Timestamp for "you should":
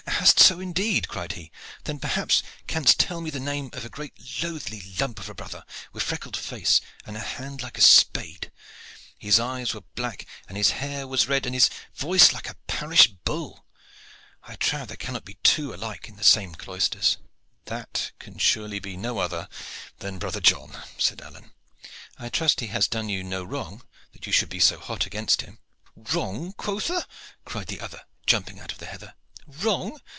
24.27-24.49